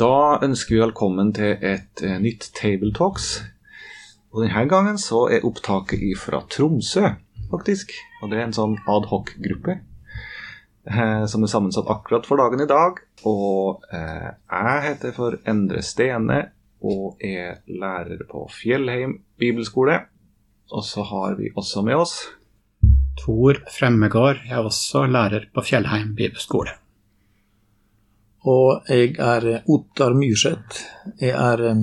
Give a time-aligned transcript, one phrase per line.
[0.00, 3.42] Da ønsker vi velkommen til et eh, nytt Table Talks.
[4.32, 7.10] Og denne gangen så er opptaket fra Tromsø,
[7.50, 7.92] faktisk.
[8.22, 13.04] Og det er en sånn adhoc-gruppe eh, som er sammensatt akkurat for dagen i dag.
[13.28, 16.40] Og eh, jeg heter for Endre Stene
[16.80, 20.00] og er lærer på Fjellheim bibelskole.
[20.72, 22.22] Og så har vi også med oss
[23.20, 26.80] Tor Fremmegård Jeg er også lærer på Fjellheim bibelskole.
[28.48, 30.84] Og jeg er Ottar Myrseth.
[31.20, 31.74] Jeg er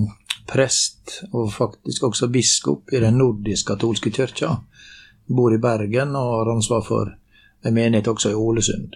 [0.47, 4.55] prest og faktisk også biskop i Den nordisk-katolske kirka.
[5.27, 7.11] Bor i Bergen og har ansvar for
[7.66, 8.95] en menighet også i Ålesund.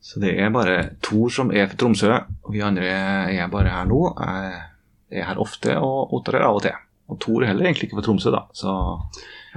[0.00, 2.10] Så det er bare Tor som er fra Tromsø,
[2.52, 2.90] vi andre
[3.34, 4.02] er bare her nå.
[5.10, 6.76] Jeg er her ofte, og Ottar er av og til.
[7.10, 8.44] Og Tor er heller egentlig ikke fra Tromsø, da.
[8.54, 8.70] Så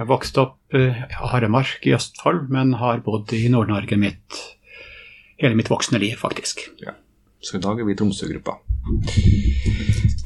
[0.00, 4.38] Jeg vokste opp eh, i Haremark i Østfold, men har bodd i Nord-Norge mitt,
[5.40, 6.62] hele mitt voksne liv, faktisk.
[6.82, 6.94] Ja.
[7.40, 8.58] Så i dag er vi Tromsø-gruppa.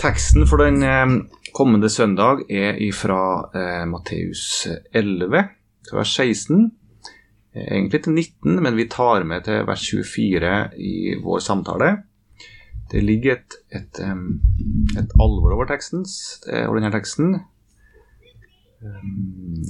[0.02, 1.12] Teksten for den eh,
[1.54, 3.20] kommende søndag er fra
[3.54, 5.44] eh, Matteus 11,
[5.86, 6.64] til vers 16.
[7.54, 11.92] Eh, Egentlig til 19, men vi tar med til vers 24 i vår samtale.
[12.90, 14.02] Det ligger et, et,
[14.98, 16.04] et alvor over, teksten,
[16.50, 17.36] eh, over denne teksten.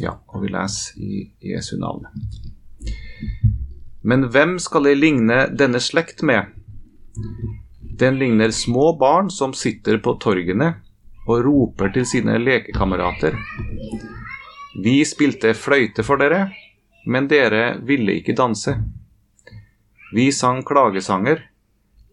[0.01, 2.09] Ja, og vi leser i Jesu navn.
[4.05, 6.53] Men hvem skal jeg ligne denne slekt med?
[7.99, 10.75] Den ligner små barn som sitter på torgene
[11.25, 13.39] og roper til sine lekekamerater.
[14.85, 16.51] Vi spilte fløyte for dere,
[17.07, 18.77] men dere ville ikke danse.
[20.13, 21.41] Vi sang klagesanger,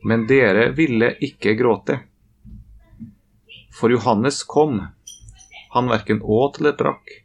[0.07, 1.99] men dere ville ikke gråte.
[3.75, 4.79] For Johannes kom,
[5.75, 7.17] han verken åt eller drakk,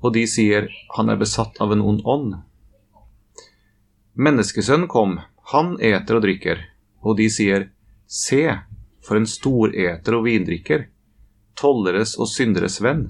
[0.00, 2.38] og de sier han er besatt av en ond ånd.
[4.14, 5.18] Menneskesønnen kom,
[5.52, 6.64] han eter og drikker,
[7.06, 7.68] og de sier,
[8.06, 8.42] se,
[9.06, 10.88] for en storeter og vindrikker,
[11.58, 13.08] tolleres og synderes venn.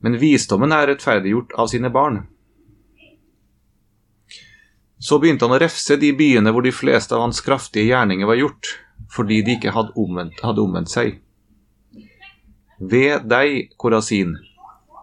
[0.00, 2.22] Men visdommen er rettferdiggjort av sine barn.
[4.98, 8.38] Så begynte han å refse de byene hvor de fleste av hans kraftige gjerninger var
[8.40, 8.70] gjort,
[9.14, 11.18] fordi de ikke hadde omvendt, hadde omvendt seg.
[12.78, 14.36] Ved deg, Korasin,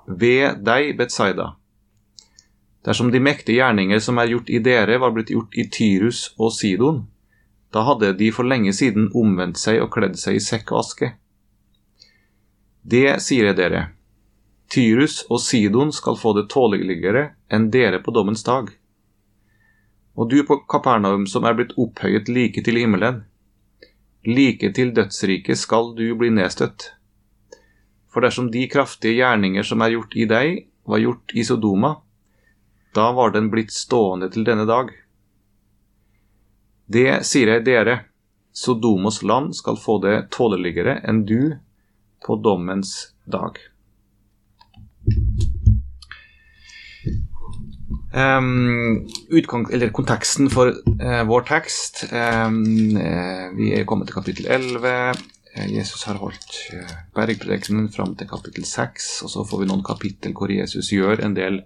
[0.08, 1.54] ved deg, Betsaida.
[2.85, 6.53] Dersom de mektige gjerninger som er gjort i dere, var blitt gjort i Tyrus og
[6.53, 7.06] Sidon,
[7.73, 11.12] da hadde de for lenge siden omvendt seg og kledd seg i sekk og aske.
[12.85, 13.88] Det sier jeg dere,
[14.69, 18.69] Tyrus og Sidon skal få det tåleligere enn dere på dommens dag.
[20.16, 23.23] Og du på Kapernaum som er blitt opphøyet like til himmelen,
[24.25, 26.91] like til dødsriket skal du bli nedstøtt.
[28.13, 31.96] For dersom de kraftige gjerninger som er gjort i deg, var gjort i Sodoma,
[32.96, 34.92] da var den blitt stående til denne dag.
[36.88, 38.00] Det sier jeg dere,
[38.56, 41.58] Sodomos land skal få det tåleligere enn du
[42.24, 42.94] på dommens
[43.28, 43.60] dag.
[48.16, 52.62] Um, utgang, eller konteksten for uh, vår tekst um,
[52.96, 55.20] uh, Vi er kommet til kapittel 11.
[55.52, 56.62] Uh, Jesus har holdt
[57.18, 59.12] bergprekenen fram til kapittel 6.
[59.28, 61.66] Og så får vi noen kapittel hvor Jesus gjør en del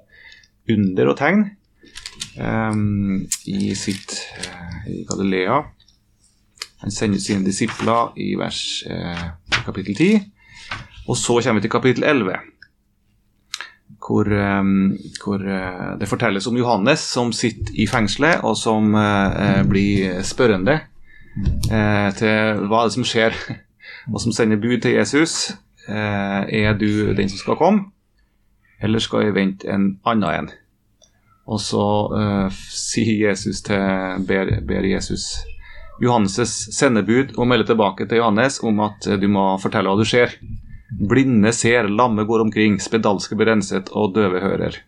[0.74, 1.46] under og tegn
[2.40, 5.62] um, i sitt uh, i Galilea.
[6.80, 9.26] Han sender sine disipler i vers eh,
[9.66, 10.22] kapittel 10.
[11.12, 12.38] Og så kommer vi til kapittel 11
[14.10, 19.62] hvor, um, hvor uh, det fortelles om Johannes som sitter i fengselet, og som uh,
[19.70, 20.80] blir spørrende
[21.70, 23.36] uh, til hva det som skjer,
[24.14, 25.52] og som sender bud til Jesus.
[25.90, 27.90] er du den som skal komme,
[28.82, 30.50] eller skal jeg vente en annen en?
[31.50, 31.86] Og så
[32.70, 33.82] sier Jesus til,
[34.30, 35.32] ber, ber Jesus
[36.00, 40.38] Johannes' sendebud å melde tilbake til Johannes om at du må fortelle hva du ser.
[40.90, 44.80] Blinde ser, lamme går omkring, spedalske blir renset, og døve hører.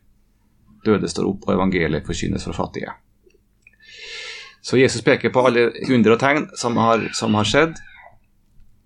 [0.85, 2.95] Døde står opp, og evangeliet forkynnes for fattige.
[4.61, 7.77] Så Jesus peker på alle under og tegn som har, som har skjedd.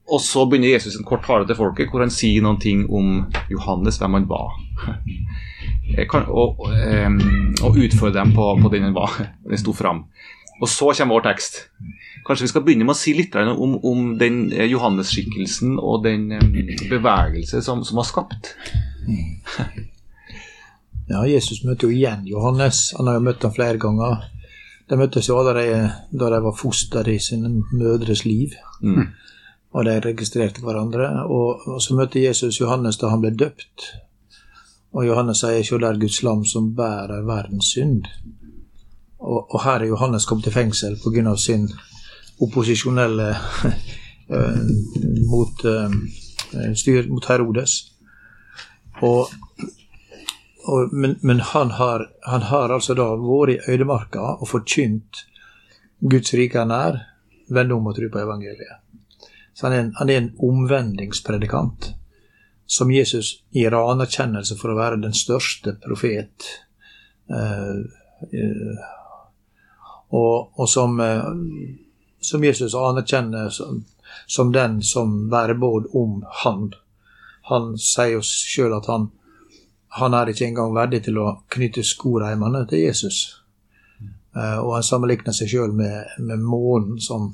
[0.06, 3.26] Og så begynner Jesus en kort tale til folket hvor han sier noen ting om
[3.50, 4.54] Johannes, hvem han var.
[6.12, 6.72] Kan, og, og,
[7.66, 9.14] og utfordre dem på, på den han var.
[9.50, 10.06] Den sto fram.
[10.62, 11.60] Og så kommer vår tekst.
[12.26, 16.32] Kanskje vi skal begynne med å si litt om, om den eh, Johannes-skikkelsen og den
[16.90, 18.56] bevegelse som, som har skapt.
[21.06, 22.88] Ja, Jesus møtte jo igjen Johannes.
[22.98, 24.24] Han har jo møtt ham flere ganger.
[24.90, 28.56] De møttes jo allerede da de var foster i sine mødres liv.
[28.82, 29.12] Mm.
[29.76, 31.10] Og de registrerte hverandre.
[31.28, 33.90] Og, og så møtte Jesus Johannes da han ble døpt.
[34.96, 38.08] Og Johannes sier ikke det er Guds lam som bærer verdens synd'.
[39.20, 41.36] Og, og her er Johannes kommet i fengsel pga.
[41.36, 41.70] sin
[42.42, 43.30] opposisjonelle
[44.36, 44.68] eh,
[45.28, 47.92] mot, eh, styr, mot Herodes.
[49.02, 49.28] Og
[50.68, 55.26] og, men, men han, har, han har altså da vært i øydemarka og forkynt
[56.02, 56.98] Guds rike er nær,
[57.54, 58.82] vend om og tro på evangeliet.
[59.56, 61.94] Så han er en, han er en omvendingspredikant
[62.66, 66.50] som Jesus gir anerkjennelse for å være den største profet.
[67.32, 67.78] Eh,
[68.36, 68.86] eh,
[70.12, 71.30] og, og som, eh,
[72.20, 73.84] som Jesus anerkjenner som,
[74.28, 76.74] som den som bærer båd om Han.
[77.48, 79.12] Han sier jo sjøl at han
[79.96, 83.20] han er ikke engang verdig til å knytte skoreimene til Jesus.
[84.36, 87.30] Og han sammenligner seg sjøl med, med månen som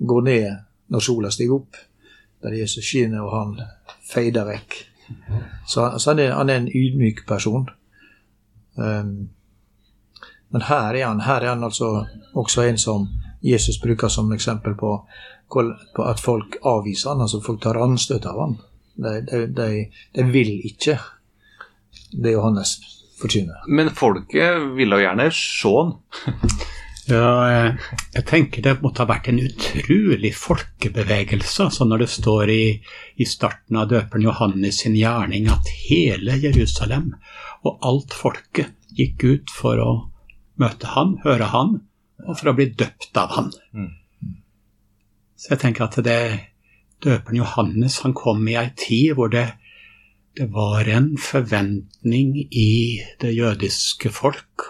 [0.00, 0.46] går ned
[0.94, 1.78] når sola stiger opp,
[2.44, 3.54] der Jesus skinner og han
[4.06, 4.76] feider vekk.
[5.66, 7.68] Så, så han, er, han, er, en ydmyk person.
[8.74, 9.30] Um,
[10.54, 13.08] men her er han her er han altså også en som
[13.44, 14.92] Jesus bruker som eksempel på,
[15.48, 18.56] på at folk avviser han, altså folk tar anstøt av han.
[18.94, 19.68] De, de, de,
[20.14, 20.98] de vil ikke
[22.14, 22.78] det Johannes
[23.20, 23.66] forkynner.
[23.68, 25.96] Men folket ville gjerne se han.
[27.04, 27.72] Ja, jeg,
[28.14, 31.66] jeg tenker det måtte ha vært en utrolig folkebevegelse.
[31.66, 32.62] altså Når det står i,
[33.20, 37.12] i starten av døperen Johannes sin gjerning at hele Jerusalem
[37.64, 39.90] og alt folket gikk ut for å
[40.60, 41.76] møte han, høre han,
[42.24, 43.50] og for å bli døpt av han.
[43.76, 43.90] Mm.
[45.36, 46.20] Så jeg tenker at det
[47.04, 49.50] døperen Johannes han kom i ei tid hvor det
[50.34, 54.64] det var en forventning i det jødiske folk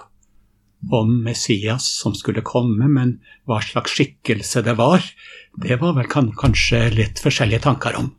[0.93, 5.05] om Messias som skulle komme, men hva slags skikkelse det var,
[5.63, 8.11] det var vel kan, kanskje litt forskjellige tanker om.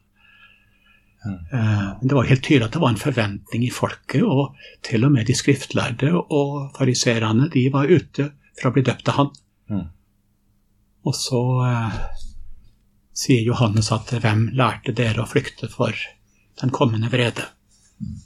[1.26, 5.14] Eh, det var helt tydelig at det var en forventning i folket, og til og
[5.16, 9.34] med de skriftlærde og fariserene, de var ute for å bli døpt av han.
[9.72, 9.86] Mm.
[11.06, 12.00] Og så eh,
[13.16, 15.98] sier Johannes at hvem lærte dere å flykte for
[16.62, 17.50] den kommende vrede?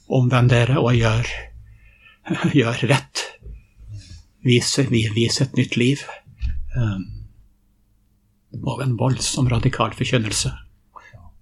[0.10, 1.30] Omvend dere og gjør,
[2.60, 3.26] gjør rett.
[4.46, 6.04] Vis, vise et nytt liv.
[8.50, 10.52] Det var en voldsom radikal forkynnelse.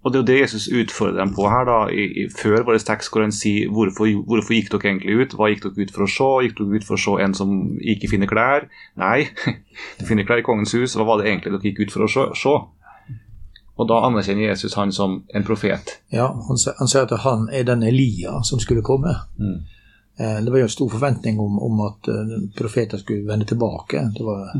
[0.07, 2.77] Og det er jo det Jesus utfordrer dem på her, da, i, i, før vår
[2.87, 5.35] tekst, hvor han sier hvorfor, hvorfor gikk dere egentlig ut?
[5.35, 6.27] Hva gikk dere ut for å se?
[6.45, 8.69] Gikk dere ut for å se en som ikke finner klær?
[8.95, 9.27] Nei,
[9.99, 10.95] du finner klær i kongens hus.
[10.95, 12.23] Hva var det egentlig dere gikk ut for å se?
[12.39, 12.55] se?
[13.77, 15.97] Og da anerkjenner Jesus han som en profet.
[16.13, 19.11] Ja, han sier at han er den Elia som skulle komme.
[19.37, 19.59] Mm.
[20.19, 24.01] Eh, Det var jo en stor forventning om, om at eh, profeter skulle vende tilbake.
[24.17, 24.53] Det var,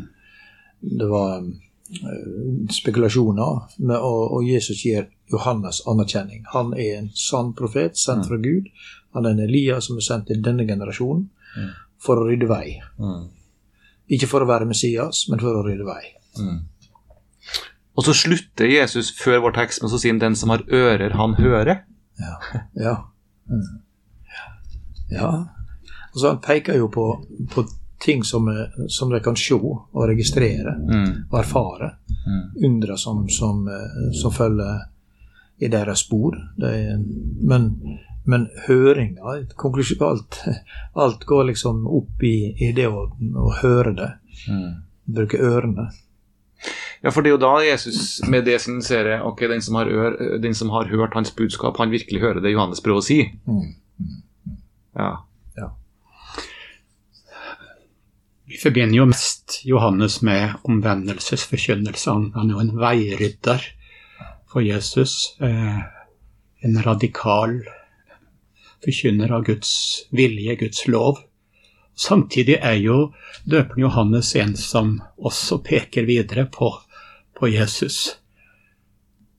[0.79, 6.45] det var eh, spekulasjoner, men, og, og Jesus gir Johannes anerkjenning.
[6.53, 8.69] Han er en sann profet, sendt fra Gud.
[9.17, 11.27] Han er en Elia som er sendt til denne generasjonen
[12.03, 12.77] for å rydde vei.
[13.01, 13.25] Mm.
[14.13, 16.03] Ikke for å være Messias, men for å rydde vei.
[17.97, 21.33] Og så slutter Jesus før vår tekst med å si den som har ører, han
[21.41, 21.83] hører.
[22.21, 22.35] Ja.
[22.77, 22.97] ja.
[23.47, 23.86] Mm.
[25.09, 25.31] Ja.
[26.13, 27.03] Altså, han peker jo på,
[27.53, 27.63] på
[28.01, 28.47] ting som,
[28.89, 31.13] som de kan se og registrere Mm.
[31.31, 31.91] og erfare.
[32.65, 33.67] Undre som, som,
[34.21, 34.79] som følger
[35.59, 36.35] i deres spor.
[36.57, 36.97] Det er,
[37.41, 37.69] men,
[38.25, 39.21] men høringa
[40.05, 40.39] alt,
[40.95, 44.11] alt går liksom opp i, i det å, å høre det.
[45.07, 45.87] Bruke ørene.
[47.03, 50.15] Ja, for det er jo da Jesus med det signaliserer ok, den som, har ør,
[50.41, 53.19] den som har hørt hans budskap, han virkelig hører det Johannes prøver å si.
[54.97, 55.27] Ja.
[58.47, 62.11] Vi forbinder jo mest Johannes med omvendelsesforkynnelse.
[62.11, 63.65] Han, han er jo en veirydder
[64.47, 65.35] for Jesus.
[65.43, 65.81] Eh,
[66.63, 67.57] en radikal
[68.85, 69.73] forkynner av Guds
[70.15, 71.19] vilje, Guds lov.
[71.97, 73.11] Samtidig er jo
[73.43, 76.71] døperen Johannes en som også peker videre på,
[77.35, 78.15] på Jesus,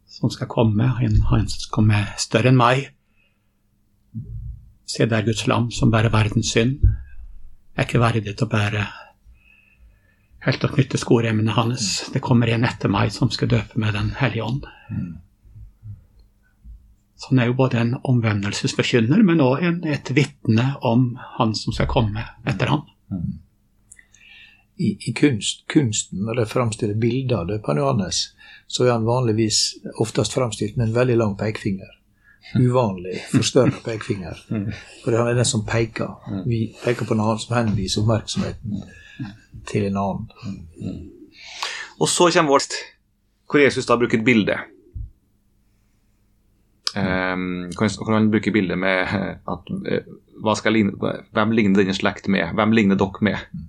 [0.05, 0.93] som skal komme.
[1.00, 2.91] en, han som kommer større enn meg.
[4.88, 6.80] Se der Guds lam som bærer verdens synd.
[6.80, 8.87] Jeg er ikke verdig til å bære
[10.47, 11.88] helt å knytte skoremmene hans.
[12.14, 14.68] Det kommer en etter meg som skal døpe med Den hellige ånd.
[17.18, 21.90] Så han er jo både en omvendelsesforkynner, men òg et vitne om han som skal
[21.90, 22.85] komme etter han.
[24.78, 28.21] I, i kunst, kunsten, når de framstiller bilder av døperen Johannes,
[28.71, 31.98] så er han vanligvis oftest framstilt med en veldig lang pekefinger.
[32.57, 34.38] Uvanlig forstørra pekefinger.
[35.02, 36.14] For det er den som peker.
[36.49, 38.83] Vi peker på en annen som henviser oppmerksomheten
[39.69, 41.05] til en annen.
[41.99, 42.78] Og så kommer vårt
[43.49, 44.57] hvor Jesus da bruker et bilde.
[46.97, 50.07] Um, kan han bruke bildet med at eh,
[50.43, 52.55] hva skal ligne, Hvem ligner denne slekt med?
[52.57, 53.64] Hvem ligner dere med?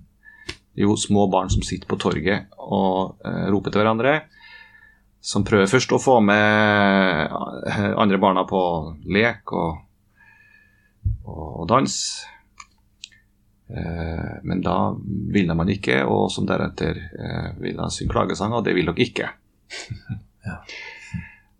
[0.76, 4.14] Jo, små barn som sitter på torget og uh, roper til hverandre.
[5.20, 7.32] Som prøver først å få med
[7.68, 8.60] eh, andre barna på
[9.12, 9.82] lek og,
[11.28, 11.96] og dans.
[13.70, 14.96] Uh, men da
[15.30, 19.04] ville man ikke, og som deretter vil ville han synge klagesanger, og det vil dere
[19.04, 19.28] ikke.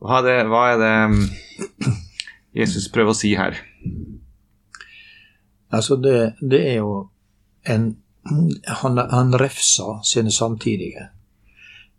[0.01, 1.19] Hva er, det, hva er det um,
[2.57, 3.59] Jesus prøver å si her?
[5.71, 6.95] Altså, det, det er jo
[7.69, 7.91] en
[8.81, 11.07] Han, han refser sine samtidige.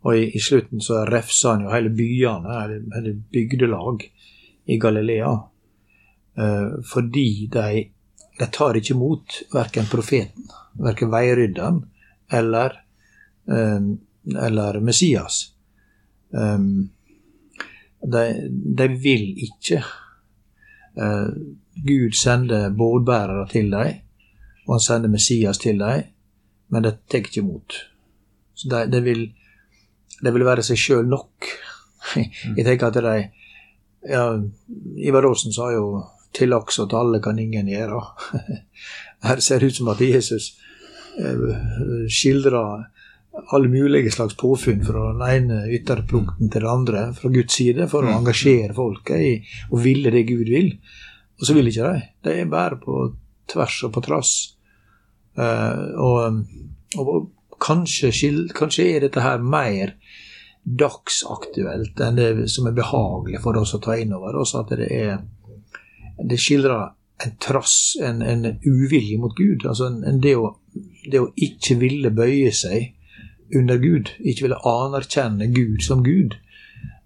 [0.02, 4.06] Og i, i slutten så refsa han jo hele byene, hele, hele bygdelag
[4.64, 5.32] i Galilea.
[6.38, 7.84] Eh, fordi de,
[8.38, 10.48] de tar ikke imot verken profeten,
[10.80, 11.82] verken veirydderen
[12.32, 12.78] eller,
[13.46, 13.80] eh,
[14.46, 15.48] eller Messias.
[16.32, 16.88] Um,
[18.00, 19.82] de, de, vil ikke.
[20.96, 21.28] Uh,
[21.86, 24.00] Gud sender bådbærere til dem,
[24.66, 26.02] og han sender Messias til dem,
[26.68, 27.76] men de tar ikke imot.
[28.54, 29.26] Så de, de, vil,
[30.22, 31.48] de vil være seg sjøl nok.
[32.16, 33.14] Jeg tenker at de
[34.10, 34.24] ja,
[34.98, 36.02] Ivar Aasen sa jo
[36.32, 38.02] 'til laks at alle kan ingen gjøre'.
[39.28, 40.56] Her ser det ut som at Jesus
[41.18, 42.86] uh, skildrer
[43.52, 48.02] alle mulige slags påfunn fra den ene ytterpunkten til den andre fra Guds side for
[48.02, 48.18] å Mm.
[48.18, 50.78] engasjere folket i å ville det Gud vil.
[51.40, 52.02] Og så vil ikke de.
[52.24, 53.14] De er bare på
[53.48, 54.56] tvers og på trass.
[55.38, 56.44] Eh, og,
[56.98, 58.10] og kanskje,
[58.54, 59.94] kanskje er dette her mer
[60.62, 64.54] dagsaktuelt enn det som er behagelig for oss å ta inn over oss.
[64.58, 65.22] At det er
[66.22, 66.92] Det skildrer
[67.24, 69.64] en trass, en, en uvilje mot Gud.
[69.66, 70.52] Altså en, en det, å,
[71.10, 72.92] det å ikke ville bøye seg
[73.56, 76.36] under Gud, ikke ville anerkjenne Gud som Gud,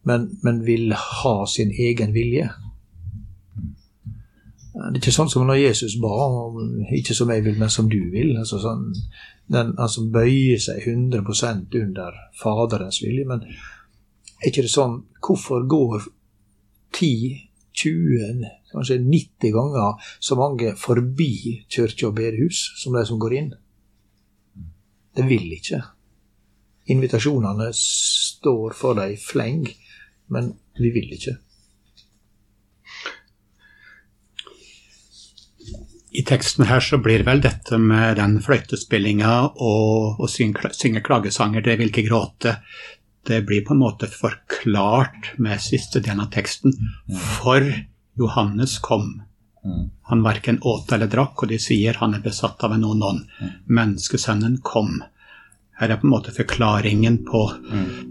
[0.07, 2.51] men, men vil ha sin egen vilje.
[4.77, 7.89] Det er ikke sånn som når Jesus ba om 'ikke som jeg vil, men som
[7.89, 8.37] du vil'.
[8.39, 8.93] Altså sånn,
[9.53, 13.27] den, han bøyer seg 100% under Faderens vilje.
[13.29, 16.05] Men er ikke det sånn Hvorfor går
[16.95, 17.11] 10,
[17.77, 23.51] 20, kanskje 90 ganger så mange forbi kirke og bedehus som de som går inn?
[25.17, 25.81] De vil ikke.
[26.93, 29.67] Invitasjonene står for dem i fleng,
[30.31, 31.35] men vi vil ikke.
[36.17, 41.77] I teksten her så blir vel dette med den fløytespillinga og å synge, klagesanger, det
[41.77, 42.57] vil ikke gråte,
[43.27, 46.73] det blir på en måte forklart med siste delen av teksten.
[47.41, 47.67] For
[48.17, 49.19] Johannes kom.
[50.09, 53.37] Han verken åt eller drakk, og de sier han er besatt av en ond ånd.
[53.67, 55.03] Menneskesønnen kom.
[55.77, 57.43] Her er på en måte forklaringen på,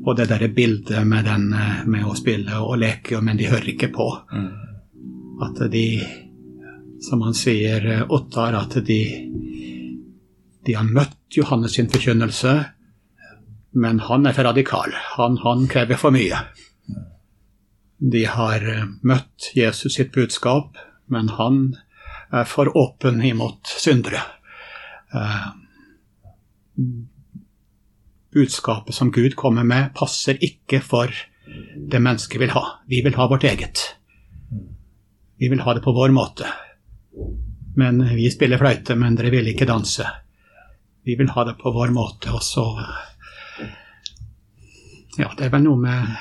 [0.06, 3.72] på det der bildet med, den, eh, med å spille og leke, men de hører
[3.72, 4.06] ikke på.
[5.48, 5.88] At de
[7.02, 9.02] som han sier, eh, Ottar, at de,
[10.66, 12.56] de har møtt Johannes sin forkynnelse,
[13.76, 14.94] men han er for radikal.
[15.18, 16.40] Han, han krever for mye.
[18.00, 20.80] De har eh, møtt Jesus sitt budskap,
[21.12, 21.76] men han
[22.34, 24.24] er for åpen imot syndere.
[25.14, 25.48] Eh,
[28.36, 31.12] budskapet som Gud kommer med, passer ikke for
[31.76, 32.66] det mennesket vil ha.
[32.90, 33.96] Vi vil ha vårt eget.
[35.40, 36.48] Vi vil ha det på vår måte.
[37.76, 40.08] Men vi spiller fløyte, men dere vil ikke danse.
[41.06, 42.66] Vi vil ha det på vår måte, og så
[45.16, 46.16] Ja, det er vel noe med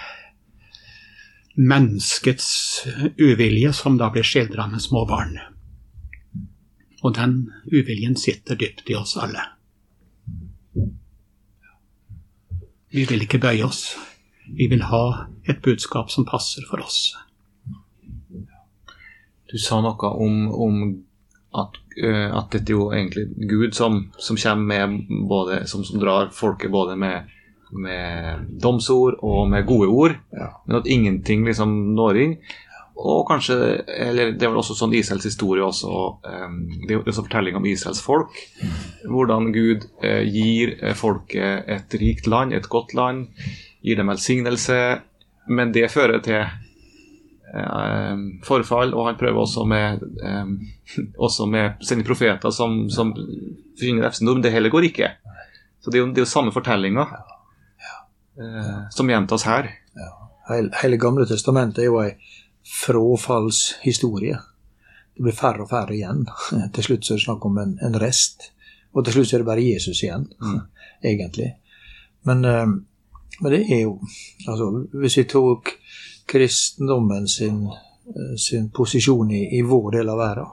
[1.58, 2.48] menneskets
[3.18, 5.34] uvilje som da blir skildra med små barn.
[7.02, 7.34] Og den
[7.72, 9.42] uviljen sitter dypt i oss alle.
[12.94, 13.96] Vi vil ikke bøye oss.
[14.46, 17.16] Vi vil ha et budskap som passer for oss.
[19.54, 20.80] Du sa noe om, om
[21.54, 26.00] at, uh, at dette er jo egentlig Gud som, som kommer med både, som, som
[26.02, 27.30] drar folket både med,
[27.70, 30.50] med domsord og med gode ord, Ja.
[30.66, 32.34] men at ingenting liksom når inn.
[32.94, 33.56] Og kanskje,
[33.90, 35.94] eller Det er vel også sånn Israels historie også.
[36.22, 38.34] Um, det er jo også fortelling om Israels folk.
[39.06, 43.26] Hvordan Gud uh, gir folket et rikt land, et godt land.
[43.82, 44.78] Gir dem velsignelse.
[45.50, 46.46] Men det fører til
[48.44, 50.46] forfall, og han prøver også med, eh,
[51.26, 53.12] også med sine profeter som, som
[53.78, 54.42] forkynner refsendom.
[54.42, 55.10] Det heller går ikke.
[55.80, 57.04] Så det er jo, det er jo samme fortellinga
[58.40, 59.70] eh, som gjentas her.
[60.48, 62.10] Hele, hele Gamle testamentet er jo ei
[62.64, 64.38] frafallshistorie.
[65.14, 66.24] Det blir færre og færre igjen.
[66.74, 68.50] Til slutt så er det snakk om en, en rest.
[68.94, 70.28] Og til slutt så er det bare Jesus igjen,
[71.10, 71.48] egentlig.
[72.26, 72.66] Men, eh,
[73.40, 73.98] men det er jo
[74.46, 74.68] Altså,
[75.00, 75.72] hvis vi tok
[76.26, 80.52] kristendommen sin, eh, sin posisjon i, i vår del av verden,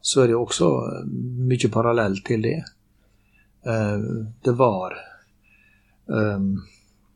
[0.00, 1.10] så er det også eh,
[1.50, 2.60] mye parallell til det.
[3.64, 4.08] Eh,
[4.44, 5.00] Det var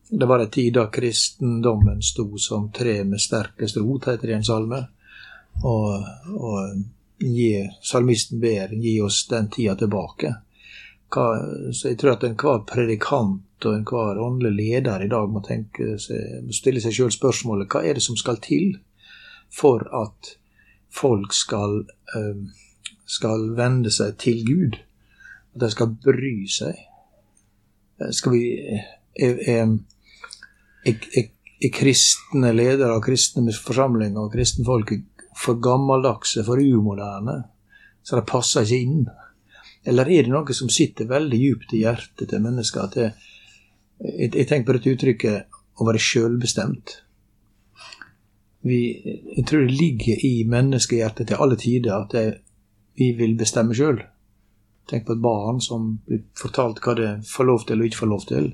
[0.09, 4.37] det var en tid da kristendommen sto som tre med sterkest rot, heter det i
[4.39, 4.79] en salme.
[5.61, 6.79] Og, og
[7.19, 10.33] gi, salmisten ber gi oss den tida tilbake.
[11.09, 15.79] Så jeg tror at enhver predikant og enhver åndelig leder i dag må seg,
[16.53, 18.77] stille seg sjøl spørsmålet hva er det som skal til
[19.49, 20.35] for at
[20.93, 21.81] folk skal,
[22.15, 22.45] eh,
[23.05, 24.77] skal vende seg til Gud?
[25.55, 26.77] At de skal bry seg?
[27.99, 28.43] Eh, Skal vi
[29.19, 29.77] er, er,
[30.85, 34.93] er, er, kristne ledere og kristne forsamlinger og kristne folk
[35.35, 37.43] for gammeldagse, for umoderne,
[38.03, 39.09] så de passer ikke inn?
[39.87, 42.87] Eller er det noe som sitter veldig djupt i hjertet til mennesker?
[42.87, 43.11] At det,
[43.99, 46.97] jeg, jeg tenker på dette uttrykket å være sjølbestemt.
[48.67, 52.25] Jeg tror det ligger i menneskehjertet til alle tider at det,
[52.99, 54.01] vi vil bestemme sjøl.
[54.89, 58.11] Tenk på et barn som blir fortalt hva det får lov til og ikke får
[58.11, 58.49] lov til,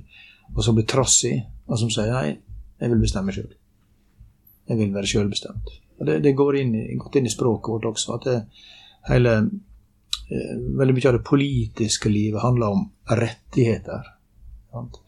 [0.53, 2.35] og som blir trassig, og som sier nei,
[2.77, 3.49] jeg vil bestemme sjøl.
[4.69, 5.71] Jeg vil være sjølbestemt.
[6.05, 8.17] Det, det går inn gått inn i språket vårt også.
[8.19, 8.37] at det,
[9.09, 9.35] hele,
[10.29, 12.85] Veldig mye av det politiske livet handler om
[13.19, 14.07] rettigheter.
[14.73, 15.01] Sant?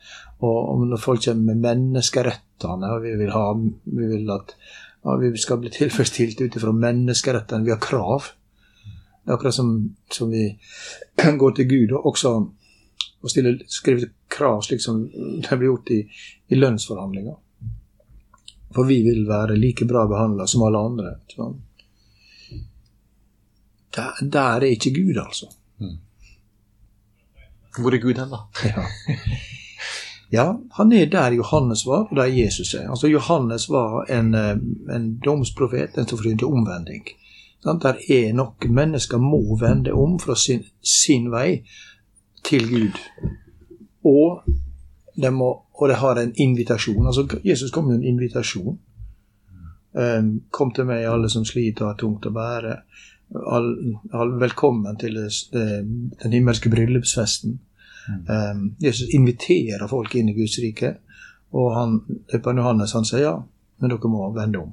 [0.45, 4.53] Og når folk kommer med menneskerettene, og vi vil, ha, vi vil at
[5.03, 8.29] ja, vi skal bli tilfredsstilt ut ifra menneskerettene, vi har krav.
[9.23, 9.73] Det er akkurat som,
[10.13, 10.45] som vi
[11.41, 12.37] går til Gud og også
[13.17, 16.01] og stiller, skriver krav slik som det blir gjort i,
[16.53, 17.35] i lønnsforhandlinger.
[18.75, 21.13] For vi vil være like bra behandla som alle andre.
[21.33, 21.63] sant?
[23.97, 25.49] Der, der er ikke Gud, altså.
[27.81, 28.37] Hvor er Gud hen, da?
[28.65, 28.83] Ja.
[30.31, 32.89] ja, han er der Johannes var, og der Jesus er.
[32.89, 34.57] Altså Johannes var en, eh,
[34.95, 37.07] en domsprofet, en som forkynte omvending.
[37.63, 37.81] Sånn?
[37.83, 41.63] Der er nok mennesker må vende om fra sin, sin vei
[42.45, 42.99] til Gud.
[44.05, 44.43] Og
[45.15, 47.05] de, må, og de har en invitasjon.
[47.05, 48.77] Altså Jesus kom med en invitasjon.
[49.97, 52.75] Um, kom til meg, alle som sliter og har tungt å bære.
[53.35, 55.65] All, all, velkommen til det, det,
[56.23, 57.59] den himmelske bryllupsfesten.
[58.07, 60.93] Um, Jesus inviterer folk inn i Guds rike.
[61.51, 61.97] Og han,
[62.31, 63.33] døperen Johannes han sier ja,
[63.81, 64.71] men dere må vende om.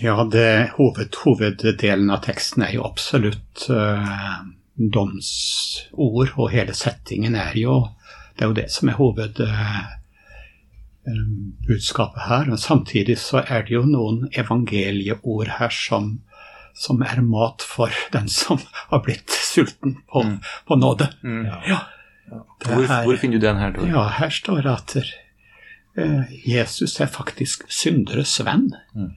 [0.00, 4.42] Ja, det, hoved, hoveddelen av teksten er jo absolutt uh,
[4.74, 7.82] domsord, og hele settingen er jo
[8.34, 9.42] Det er jo det som er hoved...
[9.44, 9.99] uh,
[11.06, 12.50] her.
[12.52, 16.20] Og samtidig så er det jo noen evangelieord her som,
[16.74, 18.60] som er mat for den som
[18.90, 20.38] har blitt sulten på, Mm.
[20.68, 21.08] på nåde.
[21.22, 21.44] Mm.
[21.66, 21.80] Ja.
[22.64, 23.86] Hvor, her, hvor finner du den her, Tor?
[23.88, 24.96] Ja, her står det at
[25.98, 28.68] uh, Jesus er faktisk synderes venn.
[28.94, 29.10] Mm.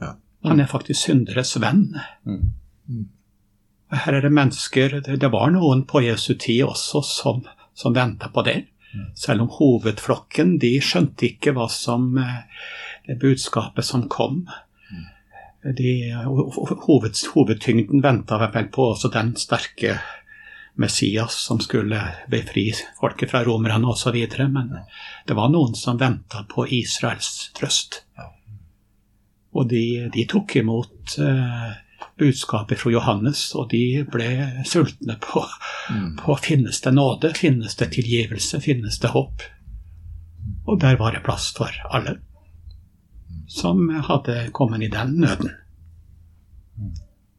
[0.00, 0.12] Ja.
[0.44, 1.96] Han er faktisk synderes venn.
[2.24, 2.54] Mm.
[3.90, 7.42] Og Her er det mennesker Det, det var noen på Jesu tid også som,
[7.74, 8.66] som venta på det.
[9.14, 12.44] Selv om hovedflokken de skjønte ikke hva som eh,
[13.08, 14.42] det budskapet som kom.
[15.78, 15.92] De,
[16.86, 19.98] hoved, hovedtyngden venta vel på også den sterke
[20.78, 21.98] Messias som skulle
[22.30, 22.68] befri
[23.00, 24.14] folket fra romerne osv.
[24.52, 24.76] Men
[25.26, 28.04] det var noen som venta på Israels trøst.
[29.58, 31.70] Og de, de tok imot eh,
[32.18, 34.30] budskapet fra Johannes, og de ble
[34.66, 35.44] sultne på,
[36.20, 39.44] på finnes det nåde, finnes det tilgivelse, finnes det håp.
[40.68, 42.18] Og der var det plass for alle
[43.48, 45.50] som hadde kommet i den nøden.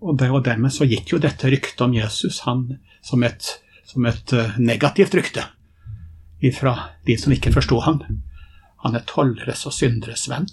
[0.02, 2.66] Og, der, og dermed så gikk jo dette ryktet om Jesus han,
[3.06, 3.46] som et,
[3.86, 5.46] som et eh, negativt rykte
[6.40, 8.02] ifra de som ikke forsto han.
[8.86, 10.48] Han er tolleres og synderes venn.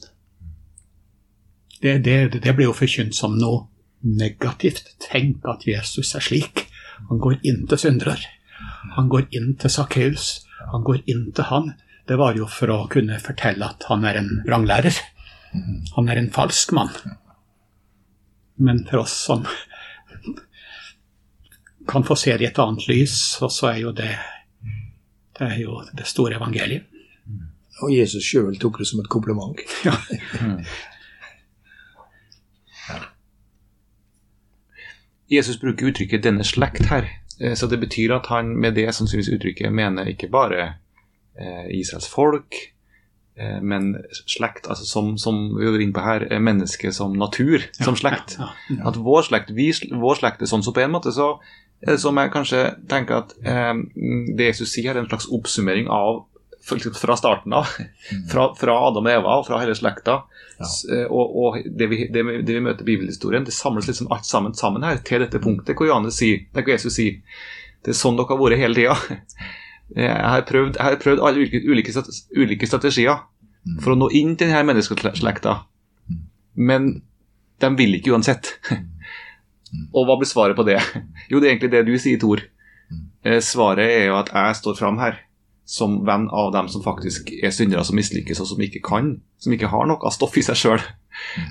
[1.81, 3.67] Det, det, det ble jo forkynt som noe
[4.07, 4.95] negativt.
[5.03, 6.67] Tenk at Jesus er slik.
[7.11, 8.17] Han går inn til syndere.
[8.97, 10.47] Han går inn til Sakkeus.
[10.73, 11.75] Han går inn til han.
[12.07, 14.95] Det var jo for å kunne fortelle at han er en vranglærer.
[15.97, 16.93] Han er en falsk mann.
[18.57, 19.45] Men for oss som
[21.87, 24.15] kan få se det i et annet lys, og så er jo det
[25.37, 26.87] det er jo det store evangeliet.
[27.83, 29.59] og Jesus sjøl tok det som et kompliment.
[35.31, 37.09] Jesus bruker uttrykket 'denne slekt' her.
[37.41, 40.75] Eh, Så det betyr at han med det sannsynligvis uttrykket mener ikke bare
[41.41, 42.55] eh, Israels folk,
[43.37, 47.59] eh, men slekt, altså som, som vi var inne på her, mennesket menneske som natur,
[47.73, 48.39] som slekt.
[48.39, 48.89] Ja, ja.
[48.89, 51.39] At vår slekt, vi, vår slekt er sånn, så på en måte så
[51.99, 53.75] som jeg kanskje tenker at eh,
[54.37, 56.25] det Jesus sier, er en slags oppsummering av
[56.67, 57.69] fra starten av.
[58.31, 60.19] Fra, fra Adam og Eva og fra hele slekta.
[60.61, 63.87] S- eh, Og, og det, vi, det, vi, det vi møter i bibelhistorien, det samles
[63.91, 67.21] liksom alt sammen sammen her til dette punktet hvor, Johannes sier, hvor Jesus sier
[67.87, 68.97] det er sånn dere har vært hele tida.
[69.95, 71.93] Jeg har prøvd, jeg har prøvd alle ulike,
[72.35, 73.21] ulike, strategier
[73.85, 75.53] for å nå inn til denne menneskeslekta,
[76.59, 76.89] men
[77.63, 78.51] de vil ikke uansett.
[79.95, 80.81] Og hva blir svaret på det?
[81.31, 82.43] Jo, det er egentlig det du sier, Tor.
[83.23, 85.21] Eh, Svaret er jo at jeg står fram her
[85.67, 89.09] som venn av dem som faktisk er syndere som mislykkes, og som ikke kan,
[89.43, 90.85] som ikke har noe stoff i seg sjøl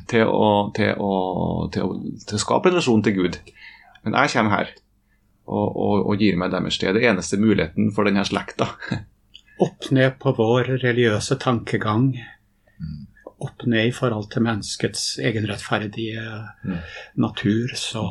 [0.08, 0.94] til, å- til,
[1.76, 1.92] til,
[2.24, 3.40] til å skape en relasjon til Gud.
[4.06, 4.72] Men jeg kommer her
[5.46, 6.96] og, og, og gir meg deres sted.
[6.96, 8.70] Det er eneste muligheten for denne slekta.
[9.62, 12.08] Opp ned på vår religiøse tankegang.
[13.46, 16.24] Opp ned i forhold til menneskets egenrettferdige
[17.20, 18.06] natur, så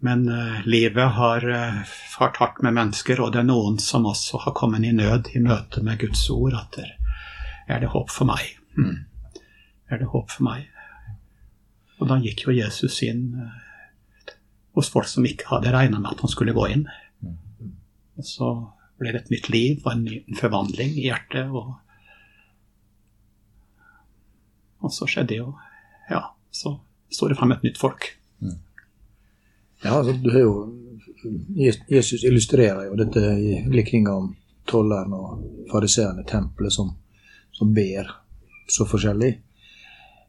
[0.00, 4.40] Men uh, livet har uh, fart hardt med mennesker, og det er noen som også
[4.46, 6.56] har kommet i nød i møte med Guds ord.
[6.56, 6.88] At det
[7.68, 8.54] er det håp for meg.
[8.78, 9.04] Mm.
[9.92, 10.70] Er det håp for meg?
[12.00, 14.38] Og da gikk jo Jesus inn uh,
[14.78, 16.86] hos folk som ikke hadde regna med at han skulle gå inn.
[18.16, 18.50] Og så
[19.00, 21.52] ble det et nytt liv og en ny en forvandling i hjertet.
[21.52, 21.74] Og,
[24.80, 25.52] og så skjedde jo
[26.10, 26.78] Ja, så
[27.12, 28.14] står det frem et nytt folk.
[29.82, 30.54] Ja, altså, du har jo
[31.56, 34.30] Jesus illustrerer jo dette i likninga om
[34.68, 36.94] tolleren og fariseeren i tempelet som,
[37.52, 38.08] som ber
[38.68, 39.30] så forskjellig.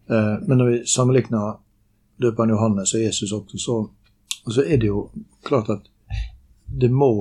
[0.09, 1.59] Eh, men når vi sammenligner
[2.21, 3.77] døperen Johannes og Jesus også, så,
[4.51, 5.05] så er det jo
[5.47, 5.87] klart at
[6.71, 7.11] det må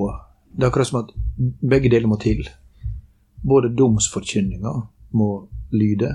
[0.51, 1.11] Det er akkurat som at
[1.63, 2.43] begge deler må til.
[3.39, 4.73] Både domsforkynninga
[5.15, 6.09] må lyde,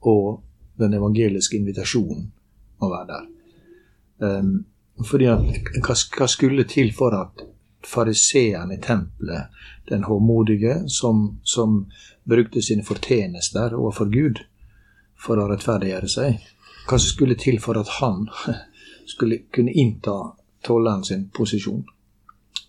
[0.00, 0.42] og
[0.76, 2.26] den evangeliske invitasjonen
[2.80, 3.24] må være der.
[4.18, 4.66] Um,
[5.00, 7.44] fordi at hva, skulle til for at
[7.86, 9.50] fariseeren i tempelet,
[9.88, 11.86] den håmodige, som, som
[12.24, 14.42] brukte sine fortjenester overfor Gud
[15.18, 16.38] for å rettferdiggjøre seg,
[16.86, 18.26] hva som skulle til for at han
[19.12, 20.16] skulle kunne innta
[20.62, 21.82] tolleren sin posisjon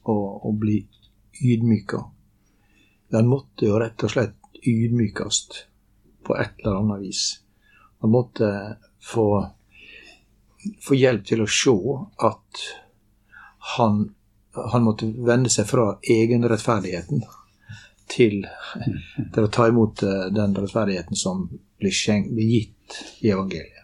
[0.09, 0.79] og, og bli
[1.43, 2.01] ydmyka?
[3.13, 5.59] Han måtte jo rett og slett ydmykast
[6.25, 7.23] på et eller annet vis.
[8.01, 8.47] Han måtte
[9.03, 9.27] få
[10.83, 11.75] få hjelp til å se
[12.27, 12.65] at
[13.75, 14.01] han,
[14.71, 17.23] han måtte vende seg fra egenrettferdigheten
[18.11, 18.43] til,
[19.33, 21.47] til å ta imot eh, den rettferdigheten som
[21.79, 23.83] blir, gitt i evangeliet.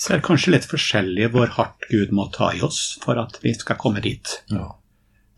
[0.00, 3.34] Så er det kanskje litt forskjellig hvor hardt Gud må ta i oss for at
[3.42, 4.30] vi skal komme dit.
[4.48, 4.70] Ja.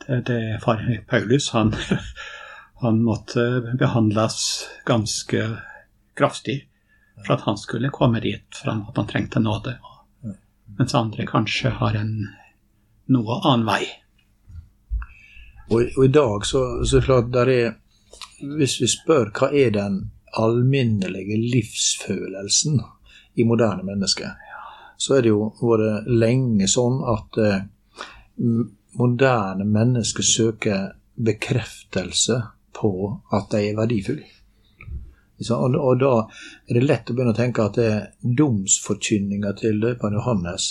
[0.05, 1.73] Det, det, far Paulus han,
[2.85, 4.37] han måtte behandles
[4.87, 5.49] ganske
[6.19, 6.61] kraftig
[7.27, 9.77] for at han skulle komme dit, for at han trengte nåde.
[10.79, 12.15] Mens andre kanskje har en
[13.13, 13.83] noe annen vei.
[15.71, 17.79] Og, og i dag så, så klart der er
[18.43, 19.99] Hvis vi spør hva er den
[20.35, 22.81] alminnelige livsfølelsen
[23.39, 24.33] i moderne mennesker,
[24.99, 27.63] så er det jo vært lenge sånn at eh,
[28.99, 32.41] moderne mennesker søker bekreftelse
[32.75, 32.93] på
[33.31, 34.27] at de er verdifulle.
[35.51, 36.13] Og, da
[36.69, 40.69] er det lett å begynne å tenke at det er domsforkynninga til døperen Johannes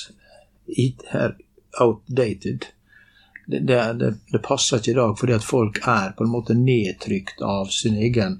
[0.72, 1.36] it er
[1.82, 2.66] outdated.
[3.46, 6.56] Det, det, det, det passer ikke i dag fordi at folk er på en måte
[6.56, 8.40] nedtrykt av sin egen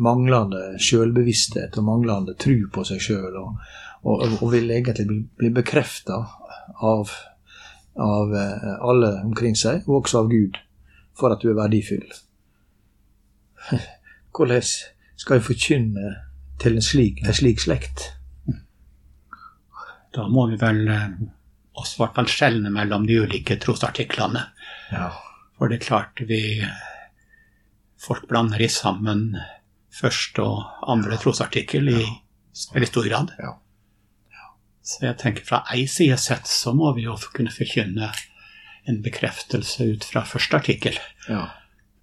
[0.00, 3.58] manglende selvbevissthet og manglende tro på seg sjøl, og,
[4.08, 6.22] og, og vil egentlig bli, bli bekrefta
[6.88, 7.12] av,
[8.00, 10.56] av eh, alle omkring seg, og også av Gud,
[11.18, 12.06] for at du er verdifull.
[14.32, 14.64] Hvordan
[15.18, 16.14] skal jeg forkynne
[16.62, 18.12] til en slik, en slik slekt?
[20.14, 21.16] Da må vi vel eh,
[21.78, 24.46] også hvert fall skjelne mellom de ulike trosartiklene.
[24.92, 25.10] Ja.
[25.58, 26.42] For det er klart vi
[27.98, 29.32] Folk blander i sammen
[29.90, 32.02] første og andre trosartikkel i
[32.70, 33.32] veldig stor grad.
[33.42, 33.56] Ja.
[34.86, 38.12] Så jeg tenker fra ei side sett så må vi jo kunne forkynne
[38.88, 41.00] en bekreftelse ut fra første artikkel.
[41.28, 41.48] ja.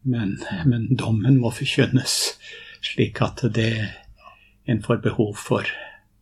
[0.06, 0.36] Men,
[0.70, 2.36] men dommen må forkynnes
[2.86, 3.72] slik at det
[4.66, 5.70] en får behov for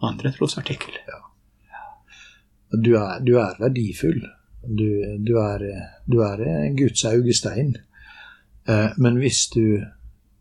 [0.04, 0.96] andre trosartikkel.
[2.74, 4.24] Du er, du er verdifull.
[4.64, 4.88] Du,
[5.20, 5.66] du, er,
[6.06, 6.44] du er
[6.78, 7.76] Guds augestein.
[8.68, 9.84] Eh, men hvis du,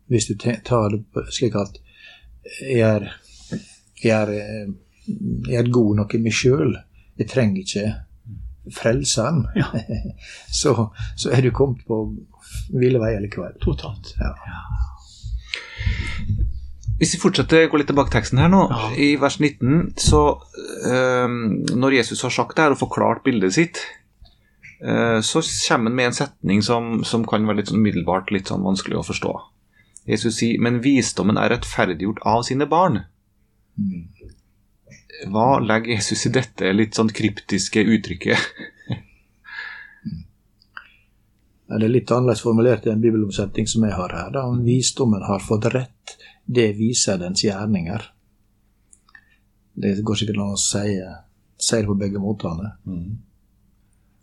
[0.07, 1.79] hvis du tar det slik at
[2.61, 3.07] jeg er,
[4.03, 4.73] jeg er, eh,
[5.49, 6.75] jeg er god nok i meg sjøl,
[7.19, 7.93] jeg trenger ikke
[8.71, 9.67] frelseren, Ja.
[10.61, 10.87] så,
[11.19, 11.99] så er du kommet på
[12.71, 13.55] ville veier likevel.
[13.61, 14.15] Totalt.
[14.19, 14.33] Ja.
[16.99, 18.91] Hvis vi fortsetter gå litt tilbake teksten her nå, Ja.
[18.95, 20.41] i vers 19, så
[20.85, 21.27] eh,
[21.75, 23.81] Når Jesus har sagt det her og forklart bildet sitt,
[24.81, 28.47] eh, så kommer han med en setning som, som kan være litt sånn umiddelbart litt
[28.47, 29.33] sånn vanskelig å forstå.
[30.07, 33.05] Jesus sier 'men visdommen er rettferdiggjort av sine barn'.
[35.31, 38.37] Hva legger Jesus i dette litt sånn kryptiske uttrykket?
[41.79, 44.31] Det er litt annerledes formulert i en bibelomsetning som jeg har her.
[44.33, 44.45] Da.
[44.49, 48.09] Om visdommen har fått rett, det viser dens gjerninger.
[49.73, 50.97] Det går sikkert an å si,
[51.57, 52.75] si det på begge måtene.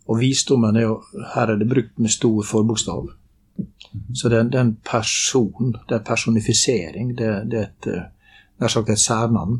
[0.07, 1.01] Og visdommen er jo
[1.33, 3.11] Her er det brukt med stor forbokstav.
[4.15, 7.15] Så det er, det er en person, det er personifisering.
[7.17, 7.91] Det, det er et
[8.61, 9.59] nær sagt et særnavn,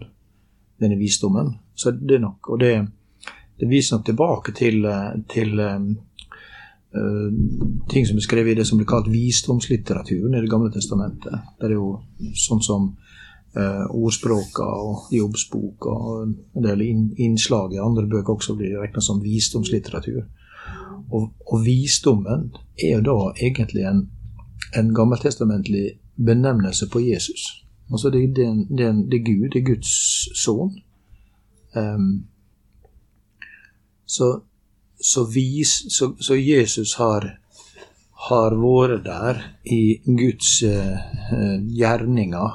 [0.79, 1.55] denne visdommen.
[1.75, 2.73] Så det er nok, og det,
[3.59, 4.85] det viser nok tilbake til,
[5.29, 5.79] til eh,
[7.89, 11.39] ting som er skrevet i det som blir kalt visdomslitteraturen i Det gamle testamentet.
[11.59, 12.01] Det er jo
[12.35, 12.89] sånn som
[13.55, 19.23] uh, ordspråka og jobbsboka og en del innslag i andre bøker også blir regna som
[19.23, 20.25] visdomslitteratur.
[21.11, 24.05] Og, og visdommen er jo da egentlig en,
[24.75, 27.63] en gammeltestamentlig benevnelse på Jesus.
[27.91, 29.91] Altså det, det, det, det er Gud, det er Guds
[30.39, 30.75] sønn.
[31.75, 32.25] Um,
[34.05, 34.41] så
[35.01, 37.39] så, vis, så, så Jesus har,
[38.29, 40.99] har vært der i Guds eh,
[41.73, 42.51] gjerninger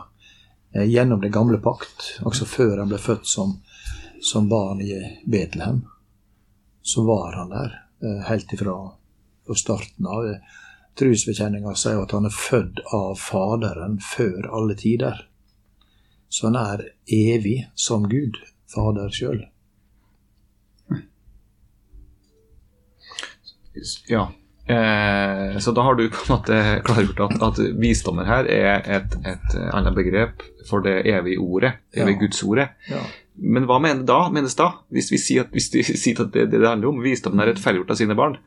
[0.75, 3.57] eh, gjennom det gamle pakt, også før han ble født som,
[4.23, 4.95] som barn i
[5.27, 5.83] Betlehem.
[6.87, 8.77] Så var han der eh, helt ifra
[9.47, 10.31] på starten av.
[10.97, 15.27] Trosbekjenninga sier at han er født av Faderen før alle tider.
[16.31, 18.39] Så han er evig som Gud,
[18.71, 19.45] Fader sjøl.
[24.11, 24.27] Ja.
[24.67, 29.15] Eh, så da har du på en måte klargjort at, at visdommen her er et,
[29.23, 32.23] et annet begrep for det evige ordet, det evige Ja.
[32.25, 32.69] gudsordet.
[32.91, 33.05] Ja.
[33.37, 36.49] Men hva mener da, menes da, hvis vi sier at, hvis vi sier at det,
[36.51, 38.39] det det handler om, visdommen er rettferdiggjort av sine barn?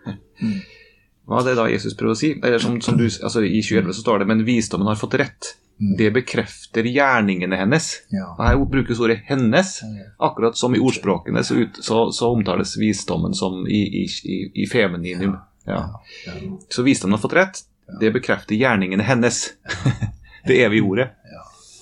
[1.29, 2.31] Hva er det da Jesus prøver å si?
[2.41, 5.55] Eller som, som du, altså I 2011 så står det men visdommen har fått rett.
[5.79, 7.85] Det bekrefter gjerningene hennes.
[8.11, 8.33] Ja.
[8.39, 9.79] Her brukes ordet 'hennes'.
[10.17, 14.67] Akkurat som i ordspråkene så, ut, så, så omtales visdommen som i, i, i, i
[14.67, 15.37] femininum.
[15.65, 16.01] Ja.
[16.25, 16.33] Ja.
[16.69, 17.61] Så visdommen har fått rett.
[17.99, 19.49] Det bekrefter gjerningene hennes.
[20.47, 21.07] Det evige ordet.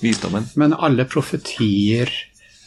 [0.01, 0.43] Visdommen.
[0.55, 2.09] Men alle profetier,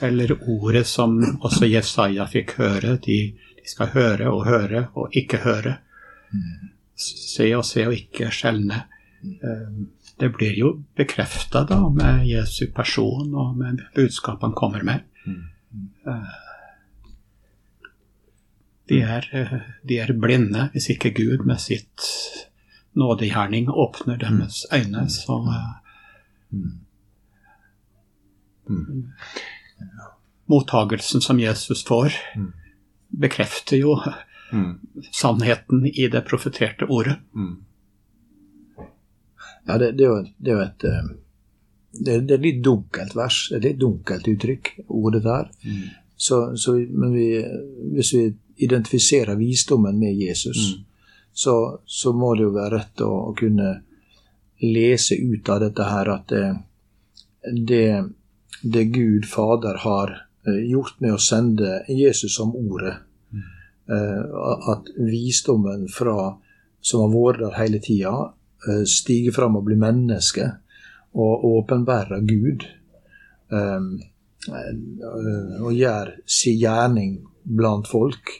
[0.00, 3.18] eller ordet som også Jesaja fikk høre, de,
[3.58, 5.76] de skal høre og høre og ikke høre.
[7.00, 8.82] Se og se og ikke skjelne.
[9.24, 9.70] Eh,
[10.20, 11.62] Det blir jo bekrefta
[11.94, 15.00] med Jesu person og med budskapet han kommer med.
[16.06, 16.30] Eh,
[18.90, 19.22] De er,
[19.88, 22.02] de er blinde hvis ikke Gud med sitt
[22.98, 25.04] nådegjerning åpner deres øyne.
[25.08, 25.76] Så eh,
[30.50, 32.10] mottagelsen som Jesus får,
[33.20, 33.94] bekrefter jo
[34.52, 34.70] Mm.
[35.12, 37.16] sannheten i det profeterte ordet.
[39.66, 41.10] Ja, det, det, er jo et, det er jo et eh,
[41.92, 43.40] det, er- det er et litt dunkelt vers.
[43.56, 45.50] Et litt dunkelt uttrykk, ordet der.
[46.20, 47.26] Så, så, men vi,
[47.94, 48.24] hvis vi
[48.66, 50.58] identifiserer visdommen med Jesus,
[51.32, 51.54] så,
[51.86, 53.70] så må det jo være rett å, å kunne
[54.60, 56.48] lese ut av dette her at det,
[57.70, 57.84] det,
[58.62, 60.10] det Gud Fader har
[60.46, 63.06] eh, gjort med å sende Jesus som ordet, eh,
[63.90, 66.36] at visdommen fra,
[66.80, 68.12] som har vært der hele tida,
[68.68, 70.46] eh, stiger fram og blir menneske
[71.14, 72.66] og åpenbærer Gud.
[73.52, 73.82] eh,
[74.48, 78.30] eh, og gjør sin gjerning blant folk.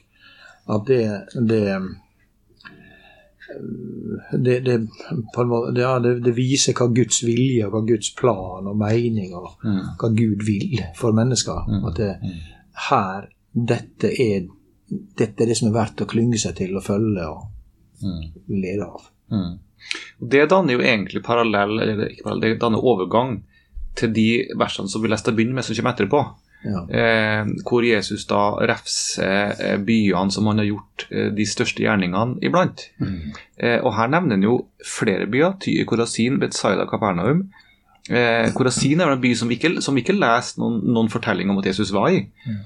[0.71, 1.81] At det det, eh,
[4.39, 4.79] det, det,
[5.47, 9.35] måte, det, ja, det, det viser hva Guds vilje og hva Guds plan og mening
[9.35, 9.59] og
[9.99, 11.67] hva Gud vil for mennesker.
[11.91, 12.15] At det,
[12.89, 14.45] her Dette er,
[14.90, 17.48] dette er det som er verdt å klynge seg til og følge og
[18.50, 19.09] lede av.
[19.31, 19.59] Mm.
[20.18, 23.38] Det danner jo egentlig parallell, eller ikke parallell, det danner overgang
[23.98, 26.22] til de versene som vi leste å begynne med, som kommer etterpå.
[26.61, 26.83] Ja.
[26.92, 32.37] Eh, hvor Jesus da refser eh, byene som han har gjort eh, de største gjerningene
[32.44, 32.85] iblant.
[33.00, 35.57] Eh, og her nevner han jo flere byer.
[35.64, 37.46] Ty, Korasin, Betzaida, Kapernaum.
[38.11, 41.51] Eh, Korasin er en by som vi ikke, som vi ikke leser noen, noen fortelling
[41.53, 42.25] om at Jesus var i.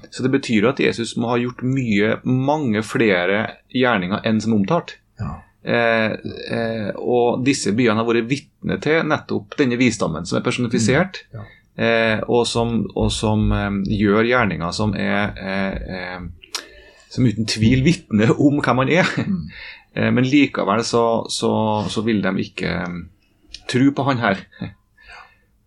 [0.09, 4.55] Så det betyr jo at Jesus må ha gjort mye, mange flere gjerninger enn som
[4.57, 4.95] omtalt.
[5.21, 5.35] Ja.
[5.65, 6.15] Eh,
[6.53, 11.37] eh, og disse byene har vært vitne til nettopp denne visdommen som er personifisert, Mm,
[11.39, 11.45] ja.
[11.85, 16.53] eh, og som, og som eh, gjør gjerninger som er eh, eh,
[17.15, 19.05] Som uten tvil vitner om hvem man er.
[19.21, 19.43] Mm.
[19.95, 21.49] Eh, men likevel så, så,
[21.87, 22.71] så vil de ikke
[23.71, 24.41] tro på han her.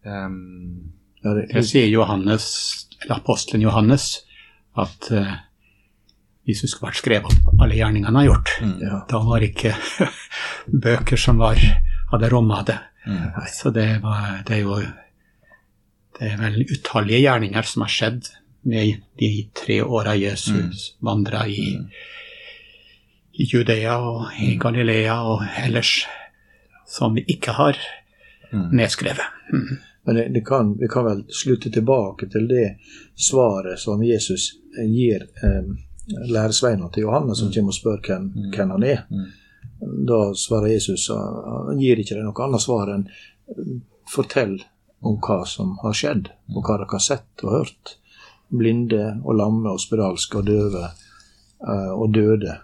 [0.08, 2.46] Um, Ja, det, Det sier Johannes,
[3.02, 4.20] eller apostelen Johannes
[4.78, 5.34] at uh,
[6.46, 9.00] hvis du skulle vært skrevet opp alle gjerningene han har gjort, ja.
[9.10, 9.74] da var det ikke
[10.86, 11.58] bøker som var,
[12.12, 12.78] hadde romma det.
[13.08, 13.26] Mm.
[13.52, 14.78] Så det, var, det er jo
[16.18, 18.30] det er vel utallige gjerninger som har skjedd
[18.68, 21.66] med de tre åra Jesus vandra i,
[23.38, 26.00] i Judea og i Galilea og ellers,
[26.88, 27.78] som vi ikke har
[28.52, 29.36] nedskrevet.
[30.08, 32.78] Men det, det kan, vi kan vel slutte tilbake til det
[33.12, 35.66] svaret som Jesus eh, gir eh,
[36.32, 39.02] læresveina til Johannes, som kommer og spør hvem, hvem han er.
[40.08, 43.76] Da svarer Jesus Han gir ikke det noe annet svar enn eh,
[44.08, 44.56] fortell
[45.04, 47.98] om hva som har skjedd, og hva dere har sett og hørt.
[48.48, 52.56] Blinde og lamme og spedalske og døve eh, og døde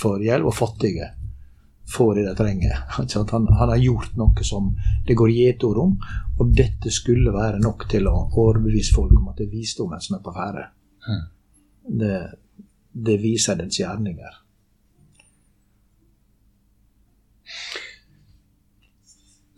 [0.00, 1.12] for gjeld, og fattige
[1.92, 2.82] får det de trenger.
[3.08, 3.30] Sant?
[3.36, 4.72] Han, han har gjort noe som
[5.06, 5.96] det går gjetord om,
[6.40, 10.18] og dette skulle være nok til å overbevise folk om at det er visdommen som
[10.18, 10.68] er på ferde.
[11.82, 12.16] Det,
[12.92, 14.38] det viser dens gjerninger.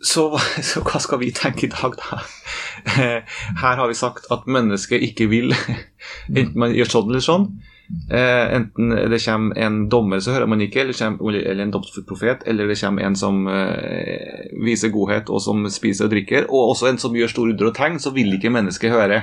[0.05, 0.27] Så,
[0.69, 2.21] så hva skal vi tenke i dag, da?
[3.61, 5.55] Her har vi sagt at mennesket ikke vil,
[6.29, 7.47] enten man gjør sånn eller sånn.
[8.09, 12.45] Eh, enten det kommer en dommer, så hører man ikke, eller, kommer, eller en domsprofet,
[12.49, 16.89] eller det kommer en som eh, viser godhet, og som spiser og drikker, og også
[16.89, 19.21] en som gjør store under og tegn, så vil ikke mennesket høre.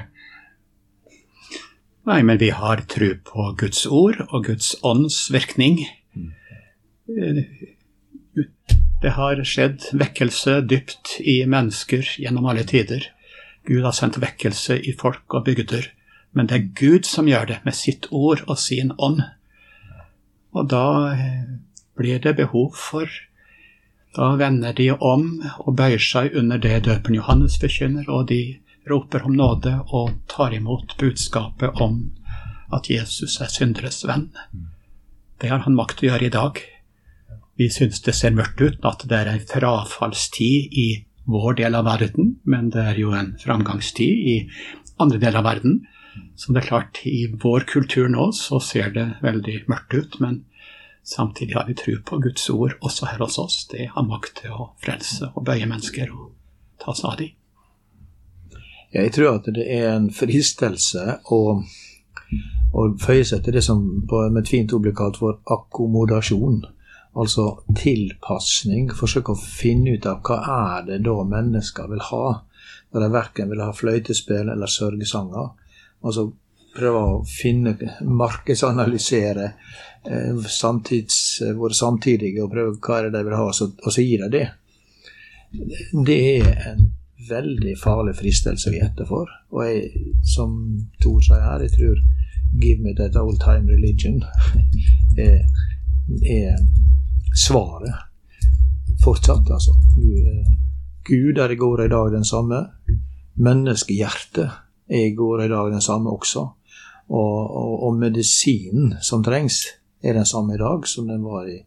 [2.07, 5.85] Nei, men vi har tro på Guds ord og Guds ånds virkning.
[9.03, 13.07] Det har skjedd vekkelse dypt i mennesker gjennom alle tider.
[13.66, 15.87] Gud har sendt vekkelse i folk og bygder,
[16.33, 19.21] men det er Gud som gjør det med sitt ord og sin ånd.
[20.53, 21.45] Og da eh,
[21.99, 23.09] blir det behov for
[24.12, 25.23] Da vender de om
[25.64, 30.53] og bøyer seg under det døpen Johannes forkynner, og de roper om nåde og tar
[30.53, 32.11] imot budskapet om
[32.77, 34.27] at Jesus er synderes venn.
[35.40, 36.61] Det har han makt til å gjøre i dag.
[37.57, 40.87] Vi syns det ser mørkt ut, at det er en frafallstid i
[41.25, 44.37] vår del av verden, men det er jo en framgangstid i
[45.01, 45.81] andre deler av verden.
[46.37, 50.42] Så det er klart, i vår kultur nå så ser det veldig mørkt ut, men
[51.05, 53.62] samtidig har vi tro på Guds ord også her hos oss.
[53.70, 56.33] Det har makt til å frelse og bøye mennesker og
[56.83, 57.38] ta seg av dem.
[58.92, 61.40] Jeg tror at det er en fristelse å,
[62.77, 66.61] å føye seg til det som med et fint ord blir kalt for akkommodasjon.
[67.16, 67.46] Altså
[67.77, 68.90] tilpasning.
[68.96, 70.38] Forsøke å finne ut av hva
[70.77, 72.27] er det da mennesker vil ha,
[72.92, 75.53] når de verken vil ha fløytespill eller sørgesanger.
[76.03, 76.31] Altså
[76.73, 77.75] prøve å finne,
[78.09, 79.47] markedsanalysere
[80.09, 83.95] eh, samtids, våre samtidige og prøve hva er det de vil ha, og så, og
[83.95, 84.47] så gir de det.
[86.07, 86.87] Det er en
[87.29, 89.29] veldig farlig fristelse vi er etterfor.
[89.53, 90.57] Og jeg, som
[91.03, 92.01] Tor sier her, jeg tror
[92.61, 94.25] 'give me that old time religion'
[95.29, 95.45] er,
[96.29, 96.57] er
[97.37, 97.95] svaret.
[99.05, 99.73] Fortsatt, altså.
[101.05, 102.67] Gud er i går og i dag den samme.
[103.37, 104.51] Menneskehjertet
[104.92, 106.46] i går i dag den samme også.
[107.12, 109.64] Og, og, og medisinen som trengs,
[110.02, 111.61] er den samme i dag som den var i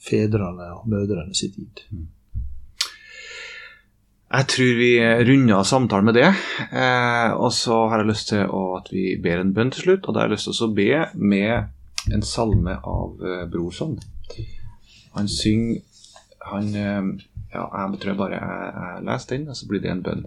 [0.00, 1.84] fedrene og mødrene sin tid.
[4.30, 4.90] Jeg tror vi
[5.26, 6.28] runder samtalen med det.
[6.70, 10.06] Eh, og så har jeg lyst til å, at vi ber en bønn til slutt.
[10.06, 13.96] Og da har jeg lyst til å be med en salme av eh, Brorson.
[15.16, 15.82] Han synger
[16.52, 19.90] han, eh, Ja, jeg tror jeg bare jeg, jeg leser den, og så blir det
[19.90, 20.22] en bønn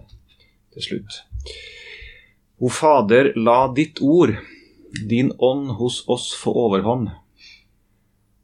[0.76, 1.22] til slutt.
[2.58, 4.36] O Fader, la ditt ord,
[5.10, 7.10] din ånd hos oss få overhånd.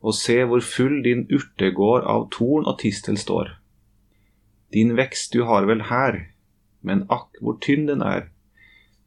[0.03, 3.55] Og se hvor full din urtegård av torn og tistel står.
[4.75, 6.19] Din vekst du har vel her,
[6.83, 8.29] men akk hvor tynn den er.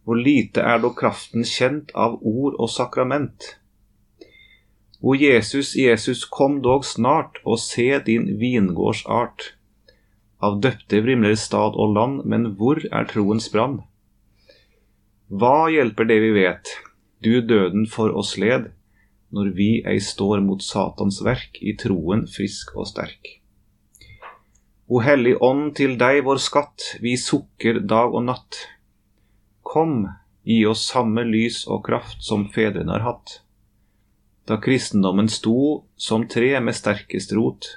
[0.03, 3.57] Hvor lite er dog kraften kjent av ord og sakrament.
[5.03, 9.53] O Jesus, Jesus, kom dog snart og se din vingårdsart.
[10.39, 13.81] Av døpte vrimler stad og land, men hvor er troens brann?
[15.31, 16.67] Hva hjelper det vi vet,
[17.23, 18.71] du døden for oss led,
[19.33, 23.39] når vi ei står mot Satans verk, i troen frisk og sterk?
[24.91, 28.59] O Hellig Ånd, til deg vår skatt, vi sukker dag og natt.
[29.63, 30.09] Kom,
[30.43, 33.39] gi oss samme lys og kraft som fedrene har hatt.
[34.43, 37.69] Da kristendommen sto som tre med sterkest rot,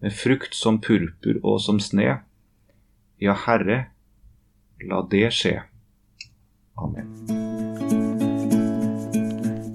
[0.00, 2.22] med frukt som purpur og som sne.
[3.20, 3.78] Ja, Herre,
[4.80, 5.58] la det skje.
[6.76, 7.06] Amen.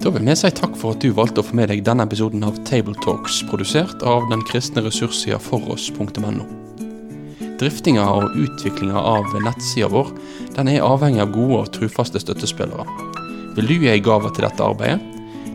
[0.00, 2.44] Da vil vi si takk for at du valgte å få med deg denne episoden
[2.46, 6.46] av Tabletalks, produsert av den kristne ressurssida foross.no.
[7.60, 10.14] Driftinga og utviklinga av nettsida vår
[10.56, 12.88] den er avhengig av gode og trufaste støttespillere.
[13.58, 15.00] Vil du gi ei gave til dette arbeidet?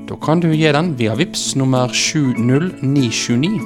[0.06, 3.60] Da kan du gi den via VIPS nummer 70929,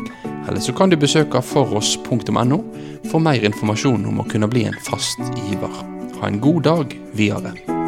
[0.48, 2.64] eller så kan du besøke foross.no
[3.12, 5.99] for mer informasjon om å kunne bli en fast giver.
[6.20, 7.79] Ha en god dag videre.